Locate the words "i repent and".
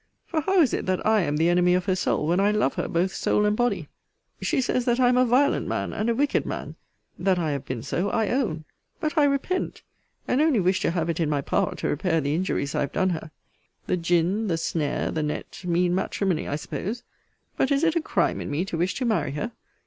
9.15-10.41